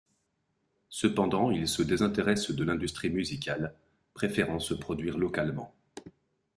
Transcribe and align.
Cependant, 0.89 1.51
il 1.51 1.67
se 1.67 1.83
désintéresse 1.83 2.49
de 2.49 2.63
l'industrie 2.63 3.11
musicale, 3.11 3.75
préférant 4.15 4.57
se 4.57 4.73
produire 4.73 5.19
localement. 5.19 5.75